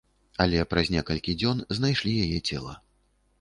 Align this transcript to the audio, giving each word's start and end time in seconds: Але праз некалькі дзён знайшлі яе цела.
Але 0.45 0.63
праз 0.71 0.89
некалькі 0.95 1.35
дзён 1.41 1.61
знайшлі 1.79 2.15
яе 2.25 2.39
цела. 2.49 2.73